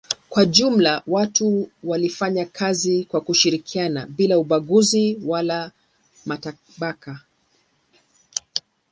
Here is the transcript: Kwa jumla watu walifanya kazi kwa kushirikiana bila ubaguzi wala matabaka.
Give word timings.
Kwa 0.29 0.45
jumla 0.45 1.03
watu 1.07 1.69
walifanya 1.83 2.45
kazi 2.45 3.05
kwa 3.05 3.21
kushirikiana 3.21 4.05
bila 4.07 4.37
ubaguzi 4.39 5.19
wala 5.25 5.71
matabaka. 6.25 7.21